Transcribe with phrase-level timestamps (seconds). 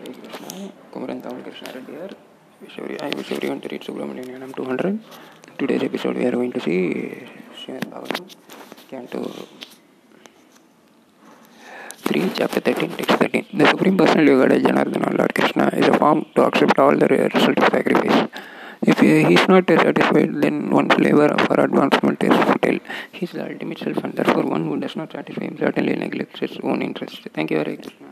[0.00, 2.10] Hare Krishna, Kumaran Tamil Krishna Reddy here.
[2.62, 4.98] Wish every, I wish everyone to read Subramanian Yanam 200.
[5.58, 6.78] Today's episode we are going to see
[7.58, 8.34] Srimad Bhagavatam,
[8.88, 9.20] Canto
[11.98, 13.46] 3, Chapter 13, Text 13.
[13.52, 17.06] The Supreme Personality of Godhead, Janardana, Lord Krishna, is a form to accept all the
[17.06, 18.28] result of sacrifice.
[18.82, 22.78] If he is not satisfied, then one's labor for advancement is futile.
[23.12, 26.40] He is the ultimate self, and therefore one who does not satisfy him certainly neglects
[26.40, 27.28] his own interest.
[27.34, 28.09] Thank you, Hare Krishna.